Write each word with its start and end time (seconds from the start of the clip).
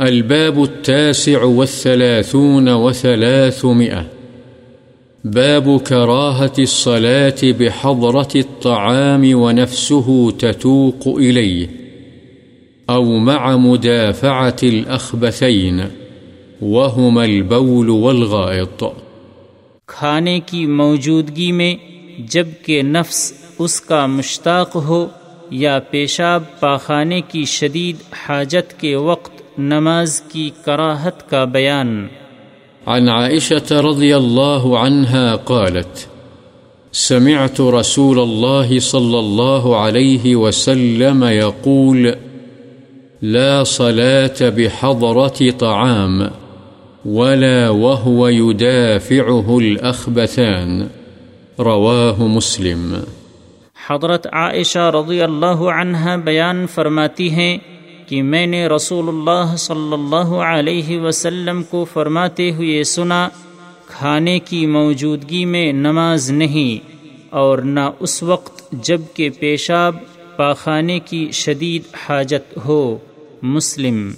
الباب 0.00 0.62
التاسع 0.62 1.44
والثلاثون 1.44 2.68
وثلاثمئة 2.68 4.06
باب 5.24 5.80
كراهة 5.80 6.52
الصلاة 6.58 7.34
بحضرة 7.42 8.28
الطعام 8.34 9.34
ونفسه 9.34 10.30
تتوق 10.38 11.08
إليه. 11.08 11.66
أو 12.90 13.18
مع 13.18 13.56
مدافعة 13.56 14.56
الأخبثين. 14.62 15.80
وهما 16.62 17.24
البول 17.24 17.88
والغائط. 17.88 18.84
کھانے 19.86 20.40
کی 20.40 20.66
موجودگی 20.66 21.52
میں 21.52 21.74
جبکہ 22.18 22.82
نفس 22.82 23.32
اس 23.58 23.80
کا 23.80 24.06
مشتاق 24.06 24.76
ہو 24.76 25.06
یا 25.50 25.78
پیشاب 25.78 26.60
پاخانے 26.60 27.20
کی 27.20 27.44
شدید 27.44 27.96
حاجت 28.12 28.80
کے 28.80 28.96
وقت 28.96 29.33
نماز 29.58 30.20
کی 30.20 30.50
کراہت 30.64 31.30
کا 31.30 31.44
بیان۔ 31.44 32.06
عن 32.86 33.08
عائشة 33.08 33.90
رضي 33.90 34.12
الله 34.12 34.76
عنها 34.76 35.36
قالت 35.44 35.98
سمعت 36.92 37.60
رسول 37.60 38.18
الله 38.18 38.78
صلى 38.78 39.18
الله 39.18 39.76
عليه 39.76 40.36
وسلم 40.36 41.24
يقول 41.24 42.08
لا 43.22 43.64
صلاة 43.64 44.50
بحضرة 44.56 45.50
طعام 45.58 46.22
ولا 47.04 47.68
وهو 47.68 48.28
يدافعه 48.28 49.58
الأخبثان 49.58 50.86
رواه 51.58 52.16
مسلم۔ 52.18 52.94
حضرت 53.90 54.26
عائشہ 54.32 54.90
رضی 54.94 55.22
اللہ 55.22 55.62
عنہ 55.80 56.16
بیان 56.24 56.66
فرماتی 56.66 57.30
ہیں 57.30 57.58
کہ 58.06 58.22
میں 58.22 58.46
نے 58.46 58.66
رسول 58.66 59.08
اللہ 59.08 59.56
صلی 59.56 59.92
اللہ 59.92 60.34
علیہ 60.44 61.00
وسلم 61.00 61.62
کو 61.62 61.84
فرماتے 61.92 62.50
ہوئے 62.50 62.84
سنا، 62.84 63.28
کھانے 63.86 64.38
کی 64.38 64.66
موجودگی 64.66 65.44
میں 65.44 65.72
نماز 65.72 66.30
نہیں 66.30 66.94
اور 67.30 67.58
نہ 67.58 67.90
اس 68.00 68.22
وقت 68.22 68.72
جبکہ 68.72 69.30
پیشاب 69.30 69.96
پاخانے 70.36 70.98
کی 70.98 71.30
شدید 71.32 71.82
حاجت 72.08 72.58
ہو، 72.64 72.96
مسلم۔ 73.42 74.12